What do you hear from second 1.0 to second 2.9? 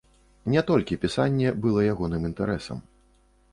пісанне была ягоным інтарэсам.